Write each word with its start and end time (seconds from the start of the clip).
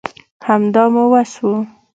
همدا 0.47 0.83
مو 0.93 1.03
وس 1.13 1.31
وو 1.43 1.55